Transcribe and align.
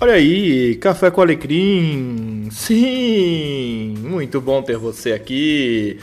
Olha 0.00 0.12
aí, 0.12 0.76
Café 0.76 1.10
com 1.10 1.20
Alecrim! 1.20 2.48
Sim! 2.52 3.96
Muito 3.98 4.40
bom 4.40 4.62
ter 4.62 4.76
você 4.76 5.10
aqui. 5.10 5.98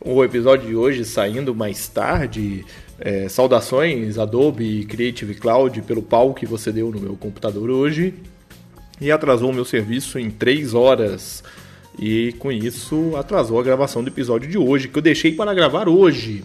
O 0.00 0.22
episódio 0.22 0.68
de 0.68 0.76
hoje 0.76 1.04
saindo 1.04 1.52
mais 1.52 1.88
tarde. 1.88 2.64
É, 3.00 3.28
saudações 3.28 4.16
Adobe 4.16 4.84
Creative 4.84 5.34
Cloud 5.34 5.82
pelo 5.82 6.02
pau 6.02 6.34
que 6.34 6.46
você 6.46 6.70
deu 6.70 6.92
no 6.92 7.00
meu 7.00 7.16
computador 7.16 7.68
hoje. 7.68 8.14
E 9.00 9.10
atrasou 9.10 9.50
o 9.50 9.52
meu 9.52 9.64
serviço 9.64 10.20
em 10.20 10.30
3 10.30 10.72
horas. 10.72 11.42
E 11.98 12.32
com 12.38 12.52
isso 12.52 13.16
atrasou 13.16 13.58
a 13.58 13.64
gravação 13.64 14.04
do 14.04 14.08
episódio 14.08 14.48
de 14.48 14.56
hoje, 14.56 14.86
que 14.86 14.98
eu 14.98 15.02
deixei 15.02 15.32
para 15.32 15.52
gravar 15.52 15.88
hoje. 15.88 16.44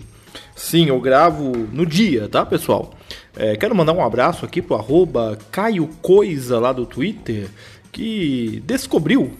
Sim, 0.55 0.87
eu 0.87 0.99
gravo 0.99 1.51
no 1.71 1.85
dia, 1.85 2.27
tá, 2.27 2.43
pessoal? 2.43 2.91
É, 3.35 3.55
quero 3.55 3.73
mandar 3.73 3.93
um 3.93 4.03
abraço 4.03 4.45
aqui 4.45 4.61
pro 4.61 4.75
arroba 4.75 5.37
Caio 5.51 5.87
Coisa 6.01 6.59
lá 6.59 6.73
do 6.73 6.85
Twitter, 6.85 7.47
que 7.91 8.61
descobriu 8.65 9.31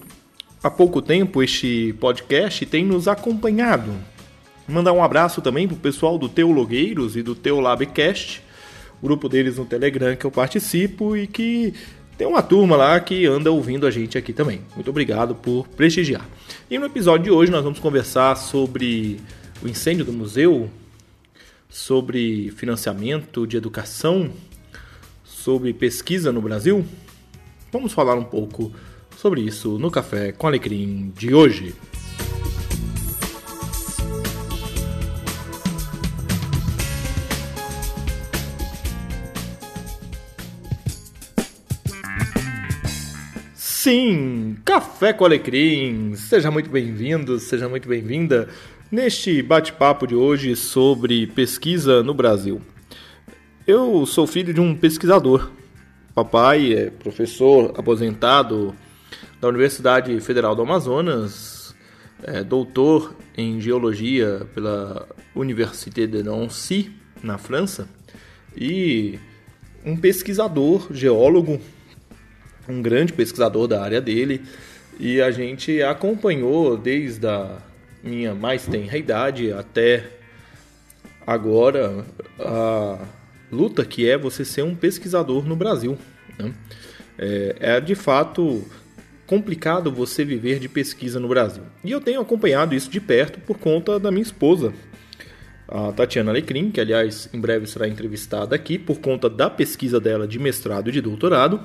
há 0.64 0.70
pouco 0.70 1.02
tempo 1.02 1.44
este 1.44 1.94
podcast 2.00 2.64
e 2.64 2.68
tem 2.68 2.86
nos 2.86 3.08
acompanhado. 3.08 3.94
Mandar 4.68 4.94
um 4.94 5.04
abraço 5.04 5.42
também 5.42 5.68
pro 5.68 5.76
pessoal 5.76 6.18
do 6.18 6.30
Teologueiros 6.30 7.18
e 7.18 7.22
do 7.22 7.36
Teolabcast, 7.36 8.42
grupo 9.04 9.28
deles 9.28 9.58
no 9.58 9.66
Telegram 9.66 10.16
que 10.16 10.26
eu 10.26 10.32
participo 10.32 11.18
e 11.18 11.28
que 11.28 11.74
tem 12.18 12.28
uma 12.28 12.42
turma 12.42 12.78
lá 12.78 13.00
que 13.00 13.26
anda 13.26 13.52
ouvindo 13.52 13.86
a 13.86 13.92
gente 13.92 14.18
aqui 14.18 14.32
também. 14.32 14.62
Muito 14.76 14.90
obrigado 14.90 15.36
por 15.36 15.68
prestigiar. 15.68 16.26
E 16.70 16.78
no 16.80 16.86
episódio 16.86 17.26
de 17.26 17.32
hoje 17.32 17.52
nós 17.52 17.64
vamos 17.64 17.80
conversar 17.80 18.38
sobre 18.38 19.20
o 19.62 19.68
incêndio 19.68 20.06
do 20.06 20.14
museu 20.14 20.70
sobre 21.72 22.52
financiamento 22.52 23.48
de 23.48 23.56
educação, 23.56 24.30
sobre 25.24 25.74
pesquisa 25.74 26.30
no 26.32 26.42
Brasil? 26.42 26.86
Vamos 27.72 27.94
falar 27.94 28.16
um 28.16 28.26
pouco 28.26 28.74
sobre 29.18 29.42
isso 29.42 29.80
no 29.80 29.90
Café 29.90 30.34
com 30.34 30.48
Alecrim 30.48 31.14
de 31.18 31.34
hoje. 31.34 31.74
Sim, 43.56 44.58
Café 44.66 45.14
com 45.14 45.26
Alecrim! 45.26 46.16
Seja 46.16 46.52
muito 46.52 46.70
bem-vindo, 46.70 47.40
seja 47.40 47.68
muito 47.70 47.88
bem-vinda 47.88 48.50
neste 48.92 49.42
bate-papo 49.42 50.06
de 50.06 50.14
hoje 50.14 50.54
sobre 50.54 51.26
pesquisa 51.26 52.04
no 52.04 52.14
Brasil. 52.14 52.62
Eu 53.66 54.06
sou 54.06 54.28
filho 54.28 54.54
de 54.54 54.60
um 54.60 54.76
pesquisador. 54.76 55.50
Papai 56.14 56.74
é 56.74 56.90
professor 56.90 57.74
aposentado 57.78 58.76
da 59.40 59.48
Universidade 59.48 60.20
Federal 60.20 60.54
do 60.54 60.64
Amazonas, 60.64 61.74
é 62.22 62.44
doutor 62.44 63.16
em 63.38 63.62
geologia 63.62 64.46
pela 64.54 65.08
Université 65.34 66.06
de 66.06 66.22
Nancy, 66.22 66.92
na 67.24 67.38
França, 67.38 67.88
e 68.58 69.18
um 69.86 69.96
pesquisador, 69.96 70.88
geólogo, 70.92 71.62
um 72.68 72.82
grande 72.82 73.14
pesquisador 73.14 73.70
da 73.70 73.82
área 73.82 74.02
dele, 74.02 74.42
e 75.00 75.22
a 75.22 75.32
gente 75.32 75.82
acompanhou 75.82 76.76
desde 76.76 77.26
a 77.26 77.71
minha 78.04 78.34
mais 78.34 78.66
tenra 78.66 78.98
idade 78.98 79.52
até 79.52 80.04
agora 81.26 82.06
a 82.40 83.00
luta 83.52 83.86
que 83.86 84.10
é 84.10 84.18
você 84.18 84.44
ser 84.44 84.64
um 84.64 84.76
pesquisador 84.76 85.46
no 85.46 85.56
Brasil. 85.56 85.98
Né? 86.38 86.54
É, 87.18 87.56
é 87.60 87.82
de 87.82 87.96
fato 87.96 88.66
complicado 89.28 89.92
você 89.92 90.26
viver 90.26 90.60
de 90.60 90.68
pesquisa 90.68 91.20
no 91.20 91.28
Brasil. 91.28 91.64
E 91.84 91.92
eu 91.92 92.02
tenho 92.02 92.20
acompanhado 92.20 92.76
isso 92.76 92.90
de 92.90 93.00
perto 93.00 93.40
por 93.40 93.58
conta 93.58 94.00
da 94.00 94.12
minha 94.12 94.24
esposa, 94.24 94.74
a 95.68 95.94
Tatiana 95.94 96.32
Alecrim, 96.32 96.70
que 96.70 96.82
aliás 96.82 97.30
em 97.34 97.40
breve 97.40 97.66
será 97.66 97.88
entrevistada 97.88 98.54
aqui 98.54 98.78
por 98.78 99.00
conta 99.00 99.30
da 99.30 99.50
pesquisa 99.50 100.02
dela 100.02 100.28
de 100.28 100.38
mestrado 100.38 100.90
e 100.90 100.92
de 100.92 101.00
doutorado. 101.00 101.62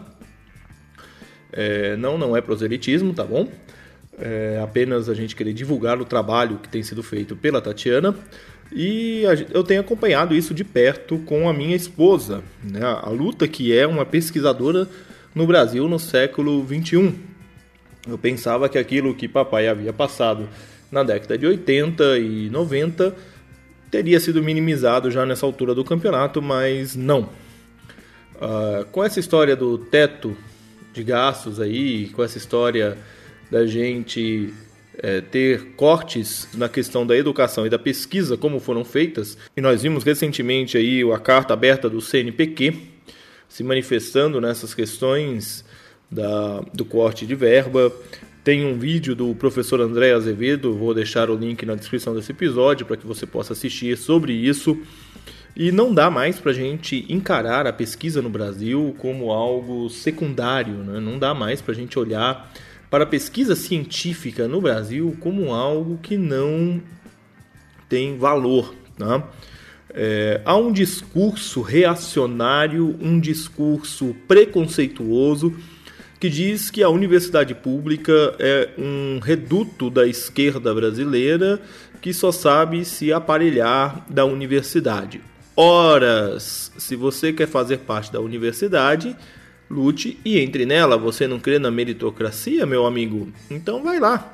É, 1.52 1.96
não, 1.96 2.16
não 2.16 2.36
é 2.36 2.40
proselitismo, 2.40 3.12
tá 3.12 3.24
bom? 3.24 3.48
É 4.18 4.60
apenas 4.62 5.08
a 5.08 5.14
gente 5.14 5.36
querer 5.36 5.52
divulgar 5.52 6.00
o 6.00 6.04
trabalho 6.04 6.58
que 6.58 6.68
tem 6.68 6.82
sido 6.82 7.02
feito 7.02 7.36
pela 7.36 7.60
Tatiana. 7.60 8.14
E 8.72 9.22
eu 9.52 9.62
tenho 9.62 9.80
acompanhado 9.80 10.34
isso 10.34 10.52
de 10.52 10.64
perto 10.64 11.18
com 11.18 11.48
a 11.48 11.52
minha 11.52 11.76
esposa, 11.76 12.42
né? 12.64 12.80
a 12.82 13.08
luta 13.08 13.46
que 13.46 13.76
é 13.76 13.86
uma 13.86 14.04
pesquisadora 14.04 14.88
no 15.34 15.46
Brasil 15.46 15.86
no 15.88 15.98
século 15.98 16.66
XXI. 16.66 17.14
Eu 18.08 18.18
pensava 18.18 18.68
que 18.68 18.78
aquilo 18.78 19.14
que 19.14 19.28
papai 19.28 19.68
havia 19.68 19.92
passado 19.92 20.48
na 20.90 21.02
década 21.02 21.38
de 21.38 21.46
80 21.46 22.18
e 22.18 22.50
90 22.50 23.14
teria 23.90 24.18
sido 24.18 24.42
minimizado 24.42 25.10
já 25.10 25.24
nessa 25.24 25.46
altura 25.46 25.74
do 25.74 25.84
campeonato, 25.84 26.42
mas 26.42 26.96
não. 26.96 27.28
Uh, 28.34 28.84
com 28.90 29.02
essa 29.02 29.20
história 29.20 29.54
do 29.54 29.78
teto 29.78 30.36
de 30.92 31.04
gastos 31.04 31.60
aí, 31.60 32.08
com 32.08 32.22
essa 32.22 32.38
história 32.38 32.98
da 33.50 33.66
gente 33.66 34.52
é, 34.98 35.20
ter 35.20 35.74
cortes 35.76 36.48
na 36.54 36.68
questão 36.68 37.06
da 37.06 37.16
educação 37.16 37.66
e 37.66 37.70
da 37.70 37.78
pesquisa, 37.78 38.36
como 38.36 38.58
foram 38.58 38.84
feitas, 38.84 39.36
e 39.56 39.60
nós 39.60 39.82
vimos 39.82 40.04
recentemente 40.04 40.76
aí 40.76 41.02
a 41.12 41.18
carta 41.18 41.54
aberta 41.54 41.88
do 41.88 42.00
CNPq 42.00 42.96
se 43.48 43.62
manifestando 43.62 44.40
nessas 44.40 44.74
questões 44.74 45.64
da, 46.10 46.60
do 46.74 46.84
corte 46.84 47.26
de 47.26 47.34
verba. 47.34 47.92
Tem 48.44 48.64
um 48.64 48.78
vídeo 48.78 49.14
do 49.14 49.34
professor 49.34 49.80
André 49.80 50.12
Azevedo, 50.12 50.74
vou 50.74 50.94
deixar 50.94 51.30
o 51.30 51.36
link 51.36 51.64
na 51.64 51.74
descrição 51.74 52.14
desse 52.14 52.32
episódio 52.32 52.86
para 52.86 52.96
que 52.96 53.06
você 53.06 53.26
possa 53.26 53.52
assistir 53.52 53.96
sobre 53.96 54.32
isso. 54.32 54.80
E 55.56 55.72
não 55.72 55.92
dá 55.92 56.10
mais 56.10 56.38
para 56.38 56.50
a 56.50 56.54
gente 56.54 57.06
encarar 57.08 57.66
a 57.66 57.72
pesquisa 57.72 58.20
no 58.20 58.28
Brasil 58.28 58.94
como 58.98 59.32
algo 59.32 59.88
secundário, 59.88 60.74
né? 60.74 61.00
não 61.00 61.18
dá 61.18 61.32
mais 61.32 61.62
para 61.62 61.72
a 61.72 61.74
gente 61.74 61.98
olhar 61.98 62.52
para 62.96 63.04
pesquisa 63.04 63.54
científica 63.54 64.48
no 64.48 64.58
Brasil 64.58 65.14
como 65.20 65.52
algo 65.52 65.98
que 66.02 66.16
não 66.16 66.80
tem 67.90 68.16
valor. 68.16 68.74
Né? 68.98 69.22
É, 69.90 70.40
há 70.46 70.56
um 70.56 70.72
discurso 70.72 71.60
reacionário, 71.60 72.96
um 72.98 73.20
discurso 73.20 74.16
preconceituoso 74.26 75.54
que 76.18 76.30
diz 76.30 76.70
que 76.70 76.82
a 76.82 76.88
universidade 76.88 77.54
pública 77.54 78.34
é 78.38 78.70
um 78.78 79.18
reduto 79.18 79.90
da 79.90 80.06
esquerda 80.06 80.74
brasileira 80.74 81.60
que 82.00 82.14
só 82.14 82.32
sabe 82.32 82.82
se 82.86 83.12
aparelhar 83.12 84.06
da 84.08 84.24
universidade. 84.24 85.20
Ora, 85.54 86.38
se 86.40 86.96
você 86.96 87.30
quer 87.30 87.46
fazer 87.46 87.80
parte 87.80 88.10
da 88.10 88.20
universidade, 88.20 89.14
lute 89.70 90.18
e 90.24 90.38
entre 90.38 90.66
nela. 90.66 90.96
Você 90.96 91.26
não 91.26 91.38
crê 91.38 91.58
na 91.58 91.70
meritocracia, 91.70 92.66
meu 92.66 92.86
amigo? 92.86 93.28
Então 93.50 93.82
vai 93.82 93.98
lá. 93.98 94.32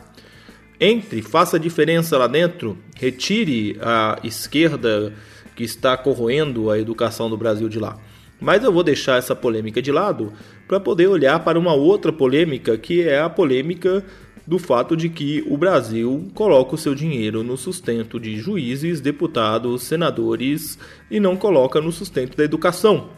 Entre, 0.80 1.22
faça 1.22 1.60
diferença 1.60 2.18
lá 2.18 2.26
dentro, 2.26 2.76
retire 2.96 3.78
a 3.80 4.18
esquerda 4.24 5.12
que 5.54 5.62
está 5.62 5.96
corroendo 5.96 6.70
a 6.70 6.78
educação 6.78 7.30
do 7.30 7.36
Brasil 7.36 7.68
de 7.68 7.78
lá. 7.78 7.98
Mas 8.40 8.64
eu 8.64 8.72
vou 8.72 8.82
deixar 8.82 9.18
essa 9.18 9.36
polêmica 9.36 9.80
de 9.80 9.92
lado 9.92 10.32
para 10.66 10.80
poder 10.80 11.06
olhar 11.06 11.38
para 11.44 11.58
uma 11.58 11.72
outra 11.72 12.12
polêmica, 12.12 12.76
que 12.76 13.02
é 13.02 13.20
a 13.20 13.30
polêmica 13.30 14.04
do 14.44 14.58
fato 14.58 14.96
de 14.96 15.08
que 15.08 15.44
o 15.46 15.56
Brasil 15.56 16.28
coloca 16.34 16.74
o 16.74 16.78
seu 16.78 16.94
dinheiro 16.94 17.44
no 17.44 17.56
sustento 17.56 18.18
de 18.18 18.36
juízes, 18.36 19.00
deputados, 19.00 19.84
senadores 19.84 20.78
e 21.08 21.20
não 21.20 21.36
coloca 21.36 21.80
no 21.80 21.92
sustento 21.92 22.36
da 22.36 22.42
educação. 22.42 23.10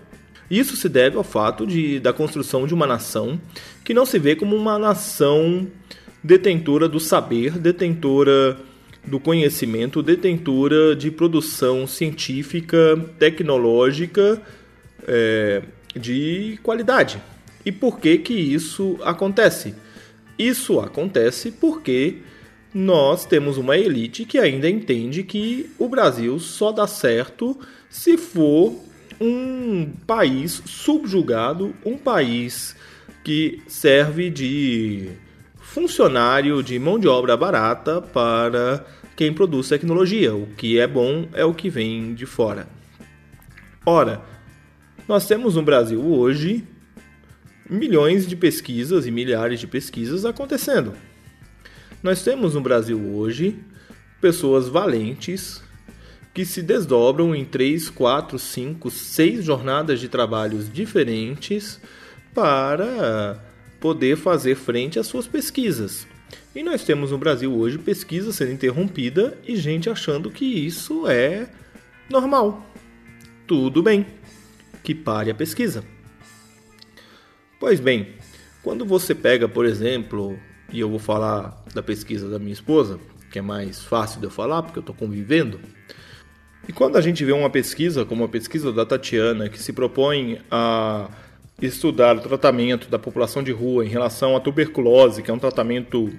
Isso 0.51 0.77
se 0.77 0.89
deve 0.89 1.17
ao 1.17 1.25
fato 1.25 1.67
de, 1.67 1.99
da 2.01 2.13
construção 2.13 2.67
de 2.67 2.75
uma 2.75 2.87
nação 2.87 3.41
que 3.83 3.95
não 3.95 4.05
se 4.05 4.19
vê 4.19 4.37
como 4.37 4.55
uma 4.55 4.79
nação 4.79 5.67
detentora 6.23 6.89
do 6.89 7.01
saber, 7.01 7.59
detentora 7.59 8.57
do 9.07 9.21
conhecimento, 9.21 10.03
detentora 10.03 10.97
de 10.97 11.11
produção 11.11 11.87
científica, 11.87 12.99
tecnológica 13.19 14.41
é, 15.07 15.63
de 15.95 16.59
qualidade. 16.63 17.21
E 17.65 17.73
por 17.73 17.99
que 17.99 18.19
que 18.19 18.35
isso 18.35 18.99
acontece? 19.03 19.75
Isso 20.39 20.81
acontece 20.81 21.51
porque 21.53 22.19
nós 22.73 23.25
temos 23.25 23.57
uma 23.57 23.77
elite 23.77 24.25
que 24.25 24.39
ainda 24.39 24.69
entende 24.69 25.23
que 25.23 25.71
o 25.79 25.89
Brasil 25.89 26.39
só 26.41 26.73
dá 26.73 26.87
certo 26.87 27.59
se 27.89 28.19
for 28.19 28.75
um 29.21 29.93
país 30.07 30.63
subjugado, 30.67 31.75
um 31.85 31.97
país 31.97 32.77
que 33.23 33.63
serve 33.67 34.31
de 34.31 35.11
funcionário 35.57 36.63
de 36.63 36.79
mão 36.79 36.99
de 36.99 37.09
obra 37.09 37.37
barata 37.37 38.01
para 38.01 38.85
quem 39.17 39.33
produz 39.33 39.69
tecnologia. 39.69 40.35
O 40.35 40.47
que 40.47 40.79
é 40.79 40.87
bom 40.87 41.29
é 41.33 41.45
o 41.45 41.55
que 41.55 41.71
vem 41.71 42.15
de 42.15 42.27
fora. 42.27 42.69
Ora, 43.85 44.23
nós 45.09 45.27
temos 45.27 45.57
no 45.57 45.63
Brasil 45.63 46.01
hoje 46.01 46.65
milhões 47.69 48.27
de 48.27 48.37
pesquisas 48.37 49.07
e 49.07 49.11
milhares 49.11 49.61
de 49.61 49.67
pesquisas 49.67 50.25
acontecendo. 50.25 50.93
Nós 52.03 52.23
temos 52.23 52.55
no 52.55 52.61
Brasil 52.61 53.01
hoje 53.15 53.59
pessoas 54.21 54.69
valentes 54.69 55.63
que 56.35 56.45
se 56.45 56.61
desdobram 56.61 57.33
em 57.35 57.45
3, 57.45 57.89
4, 57.91 58.39
5, 58.39 58.91
6 58.91 59.45
jornadas 59.45 60.01
de 60.01 60.09
trabalhos 60.09 60.71
diferentes 60.71 61.81
para 62.35 63.41
poder 63.81 64.17
fazer 64.17 64.57
frente 64.57 64.99
às 64.99 65.07
suas 65.07 65.29
pesquisas. 65.29 66.09
E 66.53 66.63
nós 66.63 66.83
temos 66.85 67.13
no 67.13 67.19
Brasil 67.19 67.55
hoje 67.55 67.79
pesquisa 67.79 68.33
sendo 68.33 68.51
interrompida 68.51 69.39
e 69.47 69.55
gente 69.55 69.89
achando 69.89 70.31
que 70.31 70.45
isso 70.45 71.07
é 71.07 71.49
normal. 72.11 72.67
Tudo 73.47 73.83
bem, 73.83 74.05
que 74.83 74.95
pare 74.95 75.31
a 75.31 75.35
pesquisa. 75.35 75.85
Pois 77.61 77.79
bem, 77.79 78.15
quando 78.63 78.85
você 78.85 79.15
pega, 79.15 79.49
por 79.49 79.65
exemplo, 79.65 80.37
e 80.73 80.81
eu 80.81 80.91
vou 80.91 80.99
falar 80.99 81.63
da 81.73 81.83
pesquisa 81.83 82.29
da 82.29 82.39
minha 82.39 82.53
esposa, 82.53 82.99
que 83.31 83.39
é 83.39 83.43
mais 83.43 83.85
fácil 83.85 84.19
de 84.19 84.27
eu 84.27 84.31
falar 84.31 84.63
porque 84.63 84.79
eu 84.79 84.83
estou 84.83 84.95
convivendo. 84.95 85.61
E 86.69 86.73
quando 86.73 86.97
a 86.97 87.01
gente 87.01 87.25
vê 87.25 87.33
uma 87.33 87.51
pesquisa, 87.51 88.05
como 88.05 88.25
a 88.25 88.29
pesquisa 88.29 88.73
da 88.73 88.87
Tatiana, 88.87 89.49
que 89.49 89.59
se 89.59 89.73
propõe 89.73 90.41
a 90.51 91.11
estudar 91.61 92.17
o 92.17 92.21
tratamento 92.21 92.89
da 92.89 92.99
população 92.99 93.43
de 93.43 93.53
rua 93.53 93.85
em 93.85 93.89
relação 93.89 94.37
à 94.37 94.41
tuberculose, 94.41 95.23
que 95.23 95.31
é 95.31 95.35
um 95.35 95.39
tratamento 95.39 96.11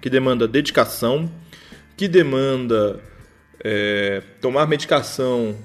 que 0.00 0.08
demanda 0.08 0.48
dedicação, 0.48 1.30
que 1.96 2.08
demanda 2.08 3.00
é, 3.62 4.22
tomar 4.40 4.66
medicação 4.66 5.56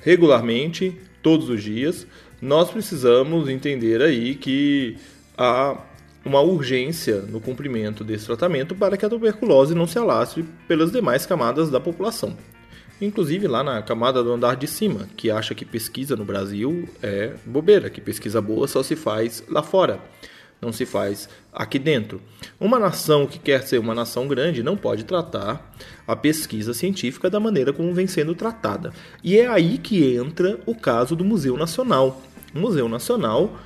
regularmente, 0.00 0.94
todos 1.22 1.48
os 1.48 1.62
dias, 1.62 2.06
nós 2.40 2.70
precisamos 2.70 3.48
entender 3.48 4.02
aí 4.02 4.34
que 4.34 4.96
há 5.36 5.76
uma 6.24 6.40
urgência 6.40 7.22
no 7.22 7.40
cumprimento 7.40 8.04
desse 8.04 8.26
tratamento 8.26 8.74
para 8.74 8.96
que 8.96 9.04
a 9.04 9.08
tuberculose 9.08 9.74
não 9.74 9.86
se 9.86 9.98
alastre 9.98 10.44
pelas 10.68 10.92
demais 10.92 11.24
camadas 11.24 11.70
da 11.70 11.80
população. 11.80 12.36
Inclusive 13.00 13.46
lá 13.48 13.62
na 13.62 13.82
camada 13.82 14.22
do 14.22 14.32
andar 14.32 14.56
de 14.56 14.66
cima, 14.66 15.08
que 15.16 15.30
acha 15.30 15.54
que 15.54 15.64
pesquisa 15.64 16.16
no 16.16 16.24
Brasil 16.24 16.88
é 17.02 17.34
bobeira, 17.44 17.90
que 17.90 18.00
pesquisa 18.00 18.40
boa 18.40 18.68
só 18.68 18.82
se 18.82 18.94
faz 18.94 19.42
lá 19.48 19.62
fora 19.62 20.00
não 20.64 20.72
se 20.72 20.86
faz 20.86 21.28
aqui 21.52 21.78
dentro. 21.78 22.20
Uma 22.58 22.78
nação 22.78 23.26
que 23.26 23.38
quer 23.38 23.62
ser 23.62 23.78
uma 23.78 23.94
nação 23.94 24.26
grande 24.26 24.62
não 24.62 24.76
pode 24.76 25.04
tratar 25.04 25.74
a 26.06 26.16
pesquisa 26.16 26.72
científica 26.72 27.28
da 27.28 27.38
maneira 27.38 27.72
como 27.72 27.92
vem 27.92 28.06
sendo 28.06 28.34
tratada. 28.34 28.92
E 29.22 29.38
é 29.38 29.46
aí 29.46 29.78
que 29.78 30.16
entra 30.16 30.58
o 30.66 30.74
caso 30.74 31.14
do 31.14 31.24
Museu 31.24 31.56
Nacional. 31.56 32.22
O 32.54 32.58
Museu 32.58 32.88
Nacional 32.88 33.56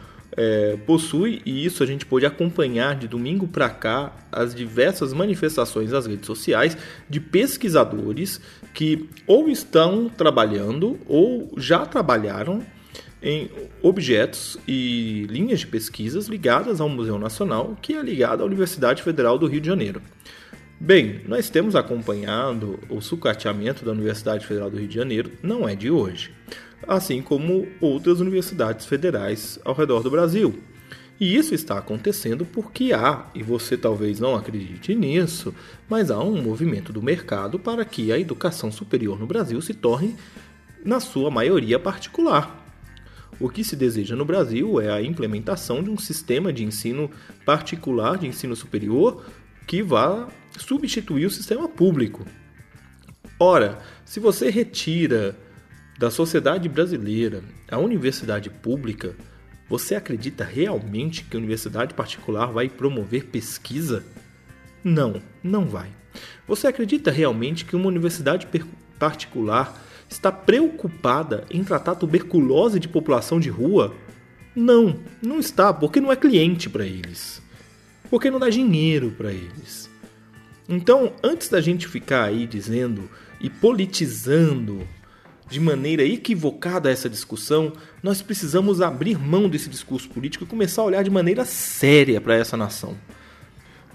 é, 0.41 0.77
possui, 0.87 1.43
e 1.45 1.65
isso 1.65 1.83
a 1.83 1.87
gente 1.87 2.07
pôde 2.07 2.25
acompanhar 2.25 2.95
de 2.95 3.09
domingo 3.09 3.49
para 3.49 3.69
cá, 3.69 4.13
as 4.31 4.55
diversas 4.55 5.13
manifestações 5.13 5.91
nas 5.91 6.07
redes 6.07 6.27
sociais 6.27 6.79
de 7.11 7.19
pesquisadores 7.19 8.41
que 8.73 9.11
ou 9.27 9.49
estão 9.49 10.09
trabalhando 10.09 10.97
ou 11.09 11.53
já 11.57 11.85
trabalharam 11.85 12.63
em 13.21 13.51
objetos 13.83 14.57
e 14.69 15.27
linhas 15.29 15.59
de 15.59 15.67
pesquisas 15.67 16.29
ligadas 16.29 16.81
ao 16.81 16.89
Museu 16.89 17.19
Nacional, 17.19 17.77
que 17.83 17.95
é 17.95 18.01
ligado 18.01 18.45
à 18.45 18.47
Universidade 18.47 19.03
Federal 19.03 19.41
do 19.41 19.49
Rio 19.49 19.61
de 19.61 19.67
Janeiro. 19.67 20.01
Bem, 20.79 21.23
nós 21.27 21.51
temos 21.51 21.75
acompanhado 21.75 22.79
o 22.89 23.01
sucateamento 23.01 23.85
da 23.85 23.91
Universidade 23.91 24.47
Federal 24.47 24.71
do 24.71 24.77
Rio 24.77 24.87
de 24.87 24.95
Janeiro, 24.95 25.33
não 25.43 25.69
é 25.69 25.75
de 25.75 25.91
hoje, 25.91 26.31
assim 26.87 27.23
como 27.23 27.67
outras 27.81 28.21
universidades 28.21 28.87
federais 28.87 29.59
ao 29.65 29.75
redor 29.75 30.03
do 30.03 30.11
Brasil. 30.11 30.59
E 31.21 31.37
isso 31.37 31.53
está 31.53 31.79
acontecendo 31.79 32.45
porque 32.45 32.93
há, 32.93 33.27
e 33.35 33.43
você 33.43 33.77
talvez 33.77 34.21
não 34.21 34.37
acredite 34.37 34.95
nisso, 34.95 35.53
mas 35.89 36.11
há 36.11 36.19
um 36.21 36.41
movimento 36.41 36.93
do 36.93 37.03
mercado 37.03 37.59
para 37.59 37.85
que 37.85 38.13
a 38.13 38.19
educação 38.19 38.71
superior 38.71 39.19
no 39.19 39.27
Brasil 39.27 39.61
se 39.61 39.75
torne, 39.75 40.15
na 40.85 41.01
sua 41.01 41.29
maioria, 41.29 41.79
particular. 41.79 42.65
O 43.41 43.49
que 43.49 43.65
se 43.65 43.75
deseja 43.75 44.15
no 44.15 44.25
Brasil 44.25 44.81
é 44.81 44.91
a 44.91 45.03
implementação 45.03 45.83
de 45.83 45.91
um 45.91 45.99
sistema 45.99 46.53
de 46.53 46.65
ensino 46.65 47.11
particular, 47.45 48.17
de 48.17 48.29
ensino 48.29 48.55
superior, 48.55 49.25
que 49.67 49.83
vá 49.83 50.29
substituir 50.57 51.27
o 51.27 51.31
sistema 51.31 51.69
público. 51.69 52.25
Ora, 53.41 53.79
se 54.05 54.19
você 54.19 54.51
retira 54.51 55.37
da 55.99 56.11
sociedade 56.11 56.69
brasileira 56.69 57.43
a 57.69 57.77
universidade 57.77 58.49
pública, 58.49 59.17
você 59.69 59.97
acredita 59.97 60.45
realmente 60.45 61.25
que 61.25 61.37
a 61.37 61.39
universidade 61.39 61.93
particular 61.93 62.47
vai 62.47 62.69
promover 62.69 63.27
pesquisa? 63.27 64.05
Não, 64.83 65.21
não 65.43 65.67
vai. 65.67 65.89
Você 66.47 66.69
acredita 66.69 67.11
realmente 67.11 67.65
que 67.65 67.77
uma 67.77 67.89
universidade 67.89 68.49
particular 68.99 69.77
está 70.09 70.33
preocupada 70.33 71.45
em 71.51 71.63
tratar 71.65 71.97
tuberculose 71.97 72.79
de 72.79 72.89
população 72.89 73.39
de 73.39 73.51
rua? 73.51 73.95
Não, 74.55 74.99
não 75.21 75.39
está, 75.39 75.75
porque 75.75 76.01
não 76.01 76.13
é 76.13 76.17
cliente 76.17 76.71
para 76.71 76.87
eles. 76.87 77.43
Porque 78.09 78.31
não 78.31 78.39
dá 78.39 78.49
dinheiro 78.49 79.11
para 79.11 79.33
eles. 79.33 79.91
Então, 80.69 81.13
antes 81.23 81.49
da 81.49 81.61
gente 81.61 81.89
ficar 81.89 82.25
aí 82.25 82.47
dizendo 82.47 83.11
e 83.41 83.51
politizando 83.51 84.87
de 85.49 85.59
maneira 85.59 86.03
equivocada 86.03 86.91
essa 86.91 87.09
discussão, 87.09 87.73
nós 88.03 88.21
precisamos 88.21 88.83
abrir 88.83 89.19
mão 89.19 89.49
desse 89.49 89.69
discurso 89.69 90.09
político 90.09 90.45
e 90.45 90.47
começar 90.47 90.83
a 90.83 90.85
olhar 90.85 91.03
de 91.03 91.11
maneira 91.11 91.45
séria 91.45 92.21
para 92.21 92.35
essa 92.35 92.57
nação. 92.57 92.97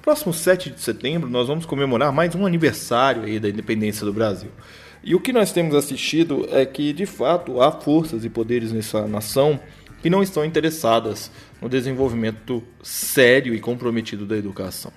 Próximo 0.02 0.34
7 0.34 0.72
de 0.72 0.82
setembro, 0.82 1.30
nós 1.30 1.48
vamos 1.48 1.66
comemorar 1.66 2.12
mais 2.12 2.36
um 2.36 2.46
aniversário 2.46 3.24
aí 3.24 3.40
da 3.40 3.48
independência 3.48 4.06
do 4.06 4.12
Brasil. 4.12 4.50
E 5.04 5.16
o 5.16 5.20
que 5.20 5.32
nós 5.32 5.52
temos 5.52 5.76
assistido 5.76 6.48
é 6.50 6.66
que, 6.66 6.92
de 6.92 7.06
fato, 7.06 7.62
há 7.62 7.72
forças 7.72 8.26
e 8.26 8.30
poderes 8.30 8.72
nessa 8.72 9.08
nação 9.08 9.60
que 10.02 10.10
não 10.10 10.22
estão 10.24 10.44
interessadas 10.44 11.32
no 11.62 11.70
desenvolvimento 11.70 12.64
sério 12.82 13.54
e 13.54 13.60
comprometido 13.60 14.26
da 14.26 14.36
educação. 14.36 14.92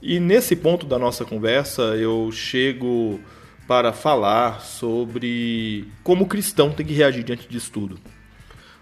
E 0.00 0.20
nesse 0.20 0.54
ponto 0.54 0.86
da 0.86 0.98
nossa 0.98 1.24
conversa, 1.24 1.82
eu 1.96 2.30
chego 2.30 3.20
para 3.66 3.92
falar 3.92 4.60
sobre 4.60 5.88
como 6.02 6.24
o 6.24 6.28
cristão 6.28 6.70
tem 6.70 6.86
que 6.86 6.94
reagir 6.94 7.24
diante 7.24 7.48
disso 7.48 7.70
tudo. 7.72 7.98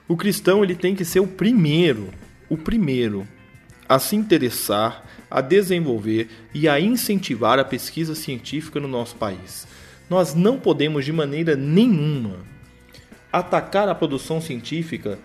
O 0.06 0.16
cristão 0.16 0.62
ele 0.62 0.74
tem 0.74 0.94
que 0.94 1.04
ser 1.04 1.20
o 1.20 1.26
primeiro, 1.26 2.10
o 2.48 2.56
primeiro 2.56 3.26
a 3.88 3.98
se 3.98 4.16
interessar, 4.16 5.04
a 5.30 5.40
desenvolver 5.40 6.28
e 6.52 6.68
a 6.68 6.78
incentivar 6.80 7.58
a 7.58 7.64
pesquisa 7.64 8.14
científica 8.14 8.80
no 8.80 8.88
nosso 8.88 9.16
país 9.16 9.66
nós 10.08 10.34
não 10.34 10.58
podemos 10.58 11.04
de 11.04 11.12
maneira 11.12 11.56
nenhuma 11.56 12.38
atacar 13.32 13.88
a 13.88 13.94
produção 13.94 14.40
científica 14.40 15.18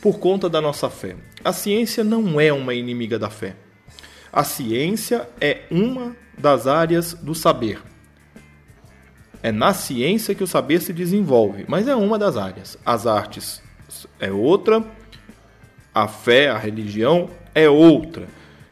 por 0.00 0.18
conta 0.18 0.48
da 0.48 0.60
nossa 0.60 0.88
fé. 0.88 1.16
A 1.42 1.52
ciência 1.52 2.04
não 2.04 2.40
é 2.40 2.52
uma 2.52 2.74
inimiga 2.74 3.18
da 3.18 3.30
fé. 3.30 3.56
A 4.32 4.44
ciência 4.44 5.28
é 5.40 5.62
uma 5.70 6.14
das 6.38 6.66
áreas 6.66 7.14
do 7.14 7.34
saber. 7.34 7.80
É 9.46 9.52
na 9.52 9.72
ciência 9.72 10.34
que 10.34 10.42
o 10.42 10.46
saber 10.46 10.80
se 10.80 10.92
desenvolve, 10.92 11.64
mas 11.68 11.86
é 11.86 11.94
uma 11.94 12.18
das 12.18 12.36
áreas. 12.36 12.76
As 12.84 13.06
artes 13.06 13.62
é 14.18 14.32
outra, 14.32 14.84
a 15.94 16.08
fé, 16.08 16.48
a 16.48 16.58
religião 16.58 17.30
é 17.54 17.68
outra. 17.68 18.26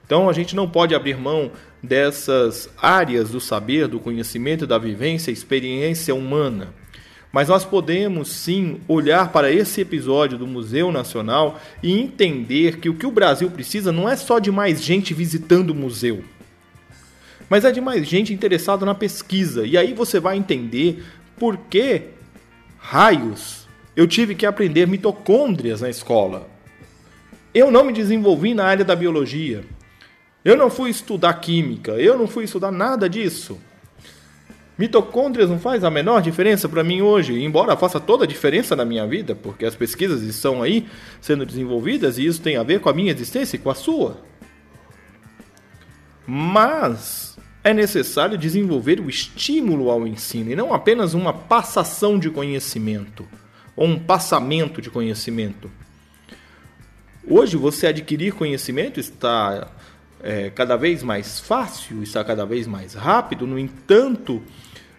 Então 0.05 0.29
a 0.29 0.33
gente 0.33 0.57
não 0.57 0.69
pode 0.69 0.93
abrir 0.93 1.17
mão 1.17 1.53
dessas 1.81 2.69
áreas 2.77 3.31
do 3.31 3.41
saber, 3.41 3.87
do 3.87 4.01
conhecimento, 4.01 4.67
da 4.67 4.77
vivência, 4.77 5.31
experiência 5.31 6.13
humana. 6.13 6.75
Mas 7.31 7.47
nós 7.47 7.65
podemos 7.65 8.27
sim 8.31 8.81
olhar 8.89 9.31
para 9.31 9.53
esse 9.53 9.81
episódio 9.81 10.37
do 10.37 10.45
Museu 10.45 10.91
Nacional 10.91 11.61
e 11.85 11.97
entender 11.97 12.79
que 12.81 12.89
o 12.89 12.95
que 12.95 13.07
o 13.07 13.13
Brasil 13.13 13.49
precisa 13.49 13.93
não 13.93 14.09
é 14.09 14.17
só 14.17 14.41
de 14.41 14.51
mais 14.51 14.83
gente 14.83 15.15
visitando 15.15 15.71
o 15.71 15.75
museu, 15.75 16.25
mas 17.49 17.65
é 17.65 17.73
de 17.73 17.81
mais 17.81 18.07
gente 18.07 18.33
interessada 18.33 18.85
na 18.87 18.95
pesquisa. 18.95 19.67
E 19.67 19.77
aí 19.77 19.93
você 19.93 20.19
vai 20.21 20.37
entender 20.37 21.05
por 21.39 21.57
que 21.57 22.03
raios 22.79 23.67
eu 23.97 24.07
tive 24.07 24.35
que 24.35 24.47
aprender 24.47 24.87
mitocôndrias 24.87 25.81
na 25.81 25.89
escola. 25.89 26.49
Eu 27.55 27.71
não 27.71 27.85
me 27.85 27.93
desenvolvi 27.93 28.55
na 28.55 28.65
área 28.65 28.85
da 28.85 28.97
biologia. 28.97 29.65
Eu 30.45 30.57
não 30.57 30.69
fui 30.69 30.91
estudar 30.91 31.33
química, 31.35 31.93
eu 31.93 32.19
não 32.19 32.27
fui 32.27 32.45
estudar 32.45 32.71
nada 32.71 33.09
disso. 33.09 33.59
Mitocôndrias 34.77 35.49
não 35.49 35.59
faz 35.59 35.85
a 35.85 35.91
menor 35.91 36.21
diferença 36.21 36.69
para 36.69 36.83
mim 36.83 37.01
hoje, 37.01 37.41
embora 37.43 37.77
faça 37.77 38.01
toda 38.01 38.25
a 38.25 38.27
diferença 38.27 38.75
na 38.75 38.85
minha 38.85 39.07
vida, 39.07 39.37
porque 39.37 39.65
as 39.65 39.77
pesquisas 39.77 40.23
estão 40.23 40.61
aí 40.63 40.87
sendo 41.21 41.47
desenvolvidas 41.47 42.19
e 42.19 42.27
isso 42.27 42.43
tem 42.43 42.57
a 42.57 42.65
ver 42.65 42.81
com 42.81 42.89
a 42.89 42.93
minha 42.93 43.13
existência 43.13 43.57
e 43.57 43.61
com 43.61 43.71
a 43.71 43.75
sua. 43.75 44.19
Mas 46.27 47.39
é 47.63 47.73
necessário 47.73 48.37
desenvolver 48.37 49.01
o 49.01 49.09
estímulo 49.09 49.91
ao 49.91 50.07
ensino 50.07 50.51
e 50.51 50.57
não 50.57 50.73
apenas 50.73 51.15
uma 51.15 51.33
passação 51.33 52.19
de 52.19 52.31
conhecimento 52.31 53.27
ou 53.77 53.87
um 53.87 53.99
passamento 53.99 54.81
de 54.81 54.91
conhecimento. 54.91 55.71
Hoje 57.27 57.57
você 57.57 57.87
adquirir 57.87 58.35
conhecimento 58.35 59.01
está 59.01 59.71
é, 60.23 60.51
cada 60.51 60.77
vez 60.77 61.03
mais 61.03 61.41
fácil, 61.41 62.03
está 62.03 62.23
cada 62.23 62.45
vez 62.45 62.67
mais 62.67 62.95
rápido, 62.95 63.47
no 63.47 63.59
entanto, 63.59 64.43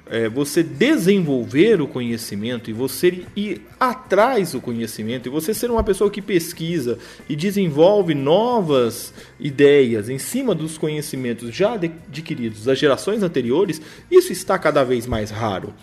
é, 0.07 0.29
você 0.29 0.62
desenvolver 0.62 1.81
o 1.81 1.88
conhecimento 1.88 2.69
e 2.69 2.74
você 2.74 3.24
ir 3.35 3.62
atrás 3.79 4.51
do 4.51 4.62
conhecimento 4.62 5.27
e 5.27 5.31
você 5.31 5.53
ser 5.53 5.71
uma 5.71 5.83
pessoa 5.83 6.12
que 6.12 6.21
pesquisa 6.21 7.00
e 7.27 7.35
desenvolve 7.35 8.13
novas 8.13 9.13
ideias 9.39 10.07
em 10.09 10.19
cima 10.19 10.53
dos 10.53 10.77
conhecimentos 10.77 11.53
já 11.53 11.74
adquiridos 11.74 12.65
das 12.65 12.77
gerações 12.77 13.24
anteriores, 13.24 13.81
isso 14.12 14.31
está 14.31 14.59
cada 14.59 14.83
vez 14.83 15.07
mais 15.07 15.31
raro. 15.31 15.74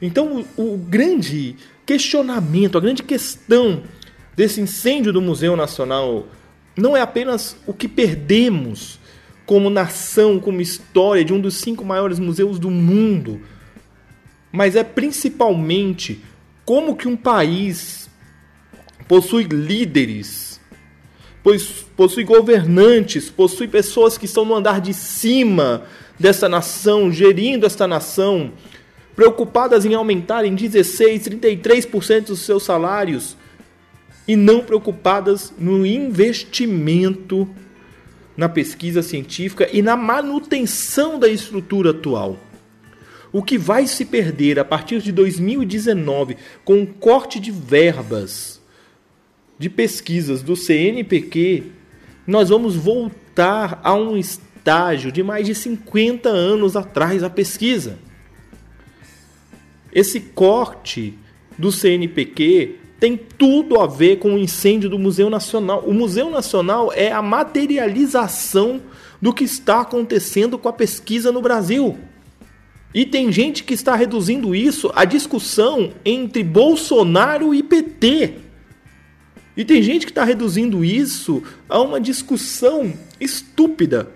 Então, 0.00 0.44
o, 0.56 0.74
o 0.74 0.78
grande 0.78 1.56
questionamento, 1.84 2.78
a 2.78 2.80
grande 2.80 3.02
questão 3.02 3.82
desse 4.36 4.60
incêndio 4.60 5.12
do 5.12 5.20
Museu 5.20 5.56
Nacional 5.56 6.26
não 6.76 6.96
é 6.96 7.00
apenas 7.00 7.56
o 7.66 7.72
que 7.74 7.88
perdemos 7.88 8.98
como 9.44 9.68
nação, 9.68 10.38
como 10.38 10.60
história 10.60 11.24
de 11.24 11.32
um 11.32 11.40
dos 11.40 11.54
cinco 11.54 11.84
maiores 11.84 12.18
museus 12.18 12.58
do 12.58 12.70
mundo, 12.70 13.40
mas 14.52 14.76
é 14.76 14.84
principalmente 14.84 16.22
como 16.64 16.94
que 16.94 17.08
um 17.08 17.16
país 17.16 18.08
possui 19.08 19.44
líderes, 19.44 20.60
possui 21.96 22.22
governantes, 22.22 23.30
possui 23.30 23.66
pessoas 23.66 24.16
que 24.16 24.26
estão 24.26 24.44
no 24.44 24.54
andar 24.54 24.80
de 24.80 24.94
cima 24.94 25.84
dessa 26.18 26.48
nação, 26.48 27.10
gerindo 27.10 27.66
esta 27.66 27.86
nação, 27.86 28.52
preocupadas 29.16 29.84
em 29.84 29.94
aumentar 29.94 30.44
em 30.44 30.54
16, 30.54 31.28
33% 31.28 32.30
os 32.30 32.40
seus 32.40 32.62
salários 32.62 33.36
e 34.26 34.36
não 34.36 34.60
preocupadas 34.60 35.52
no 35.58 35.84
investimento 35.84 37.48
na 38.36 38.48
pesquisa 38.48 39.02
científica 39.02 39.68
e 39.72 39.82
na 39.82 39.96
manutenção 39.96 41.18
da 41.18 41.28
estrutura 41.28 41.90
atual. 41.90 42.38
O 43.32 43.42
que 43.42 43.56
vai 43.56 43.86
se 43.86 44.04
perder 44.04 44.58
a 44.58 44.64
partir 44.64 45.00
de 45.00 45.10
2019 45.10 46.36
com 46.64 46.82
o 46.82 46.86
corte 46.86 47.40
de 47.40 47.50
verbas 47.50 48.60
de 49.58 49.70
pesquisas 49.70 50.42
do 50.42 50.54
CNPq, 50.54 51.64
nós 52.26 52.50
vamos 52.50 52.76
voltar 52.76 53.80
a 53.82 53.94
um 53.94 54.16
estágio 54.16 55.10
de 55.10 55.22
mais 55.22 55.46
de 55.46 55.54
50 55.54 56.28
anos 56.28 56.76
atrás 56.76 57.22
a 57.22 57.30
pesquisa. 57.30 57.98
Esse 59.92 60.20
corte 60.20 61.18
do 61.56 61.72
CNPq 61.72 62.76
tem 63.00 63.16
tudo 63.16 63.80
a 63.80 63.86
ver 63.86 64.18
com 64.18 64.34
o 64.34 64.38
incêndio 64.38 64.90
do 64.90 64.98
Museu 64.98 65.30
Nacional. 65.30 65.84
O 65.86 65.94
Museu 65.94 66.30
Nacional 66.30 66.92
é 66.94 67.10
a 67.10 67.22
materialização 67.22 68.80
do 69.20 69.32
que 69.32 69.44
está 69.44 69.80
acontecendo 69.80 70.58
com 70.58 70.68
a 70.68 70.72
pesquisa 70.72 71.32
no 71.32 71.40
Brasil. 71.42 71.98
E 72.94 73.06
tem 73.06 73.32
gente 73.32 73.64
que 73.64 73.72
está 73.72 73.94
reduzindo 73.94 74.54
isso 74.54 74.90
à 74.94 75.04
discussão 75.04 75.92
entre 76.04 76.44
Bolsonaro 76.44 77.54
e 77.54 77.62
PT. 77.62 78.34
E 79.56 79.64
tem 79.64 79.82
gente 79.82 80.06
que 80.06 80.12
está 80.12 80.24
reduzindo 80.24 80.84
isso 80.84 81.42
a 81.68 81.80
uma 81.80 82.00
discussão 82.00 82.92
estúpida, 83.20 84.10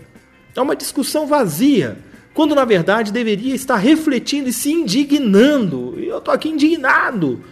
a 0.54 0.62
uma 0.62 0.76
discussão 0.76 1.26
vazia, 1.26 1.98
quando 2.34 2.54
na 2.54 2.64
verdade 2.64 3.12
deveria 3.12 3.54
estar 3.54 3.76
refletindo 3.76 4.48
e 4.48 4.52
se 4.52 4.70
indignando. 4.70 5.94
E 5.98 6.06
eu 6.06 6.18
estou 6.18 6.32
aqui 6.32 6.50
indignado 6.50 7.42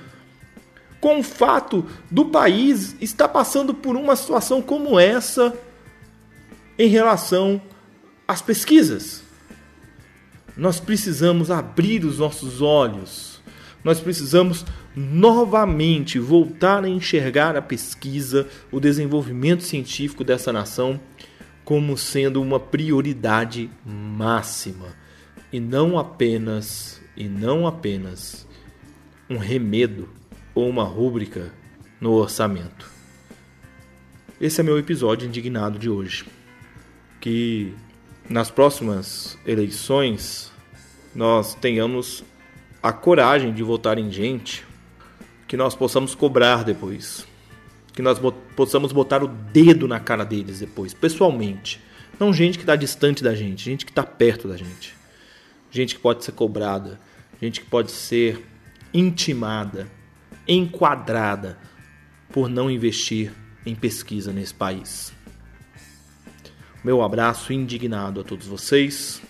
com 1.00 1.20
o 1.20 1.22
fato 1.22 1.86
do 2.10 2.26
país 2.26 2.96
estar 3.00 3.28
passando 3.28 3.72
por 3.74 3.96
uma 3.96 4.16
situação 4.16 4.60
como 4.60 4.98
essa 4.98 5.54
em 6.78 6.88
relação 6.88 7.60
às 8.26 8.42
pesquisas. 8.42 9.23
Nós 10.56 10.78
precisamos 10.78 11.50
abrir 11.50 12.04
os 12.04 12.18
nossos 12.18 12.62
olhos. 12.62 13.40
Nós 13.82 14.00
precisamos 14.00 14.64
novamente 14.96 16.18
voltar 16.18 16.84
a 16.84 16.88
enxergar 16.88 17.56
a 17.56 17.62
pesquisa, 17.62 18.48
o 18.70 18.80
desenvolvimento 18.80 19.62
científico 19.62 20.24
dessa 20.24 20.52
nação 20.52 21.00
como 21.64 21.96
sendo 21.96 22.42
uma 22.42 22.60
prioridade 22.60 23.70
máxima 23.84 24.94
e 25.52 25.58
não 25.58 25.98
apenas 25.98 27.00
e 27.16 27.28
não 27.28 27.66
apenas 27.66 28.46
um 29.30 29.38
remedo 29.38 30.08
ou 30.54 30.68
uma 30.68 30.84
rúbrica 30.84 31.52
no 32.00 32.12
orçamento. 32.12 32.90
Esse 34.40 34.60
é 34.60 34.64
meu 34.64 34.78
episódio 34.78 35.26
indignado 35.26 35.78
de 35.78 35.88
hoje. 35.88 36.26
Que 37.20 37.72
nas 38.28 38.50
próximas 38.50 39.38
eleições 39.46 40.50
nós 41.14 41.54
tenhamos 41.54 42.24
a 42.82 42.92
coragem 42.92 43.52
de 43.52 43.62
votar 43.62 43.98
em 43.98 44.10
gente 44.10 44.64
que 45.46 45.56
nós 45.56 45.74
possamos 45.74 46.14
cobrar 46.14 46.64
depois. 46.64 47.26
Que 47.92 48.02
nós 48.02 48.18
possamos 48.56 48.90
botar 48.92 49.22
o 49.22 49.28
dedo 49.28 49.86
na 49.86 50.00
cara 50.00 50.24
deles 50.24 50.58
depois, 50.58 50.92
pessoalmente. 50.92 51.80
Não 52.18 52.32
gente 52.32 52.58
que 52.58 52.64
está 52.64 52.74
distante 52.74 53.22
da 53.22 53.34
gente, 53.34 53.64
gente 53.64 53.84
que 53.84 53.92
está 53.92 54.02
perto 54.02 54.48
da 54.48 54.56
gente. 54.56 54.94
Gente 55.70 55.94
que 55.94 56.00
pode 56.00 56.24
ser 56.24 56.32
cobrada, 56.32 56.98
gente 57.40 57.60
que 57.60 57.66
pode 57.66 57.92
ser 57.92 58.44
intimada, 58.92 59.88
enquadrada 60.46 61.58
por 62.32 62.48
não 62.48 62.70
investir 62.70 63.32
em 63.64 63.74
pesquisa 63.74 64.32
nesse 64.32 64.54
país. 64.54 65.12
Meu 66.84 67.00
abraço 67.00 67.50
indignado 67.50 68.20
a 68.20 68.24
todos 68.24 68.46
vocês. 68.46 69.22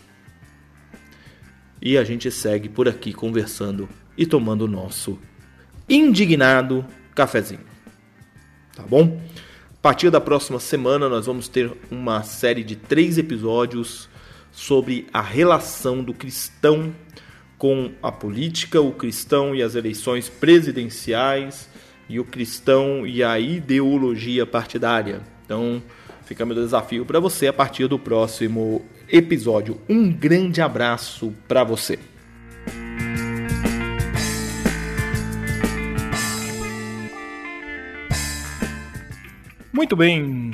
E 1.80 1.96
a 1.96 2.02
gente 2.02 2.28
segue 2.28 2.68
por 2.68 2.88
aqui 2.88 3.12
conversando 3.12 3.88
e 4.18 4.26
tomando 4.26 4.62
o 4.62 4.68
nosso 4.68 5.20
indignado 5.88 6.84
cafezinho. 7.14 7.60
Tá 8.74 8.82
bom? 8.82 9.22
A 9.70 9.80
partir 9.80 10.10
da 10.10 10.20
próxima 10.20 10.58
semana 10.58 11.08
nós 11.08 11.26
vamos 11.26 11.46
ter 11.46 11.70
uma 11.92 12.24
série 12.24 12.64
de 12.64 12.74
três 12.74 13.18
episódios 13.18 14.08
sobre 14.50 15.06
a 15.12 15.22
relação 15.22 16.02
do 16.02 16.12
cristão 16.12 16.92
com 17.56 17.92
a 18.02 18.10
política, 18.10 18.80
o 18.80 18.90
cristão 18.90 19.54
e 19.54 19.62
as 19.62 19.76
eleições 19.76 20.28
presidenciais 20.28 21.68
e 22.08 22.18
o 22.18 22.24
cristão 22.24 23.06
e 23.06 23.22
a 23.22 23.38
ideologia 23.38 24.44
partidária. 24.44 25.22
Então, 25.44 25.80
Fica 26.24 26.46
meu 26.46 26.56
desafio 26.56 27.04
para 27.04 27.20
você 27.20 27.46
a 27.46 27.52
partir 27.52 27.86
do 27.86 27.98
próximo 27.98 28.84
episódio. 29.08 29.78
Um 29.88 30.10
grande 30.10 30.60
abraço 30.60 31.34
para 31.46 31.62
você. 31.62 31.98
Muito 39.72 39.96
bem, 39.96 40.53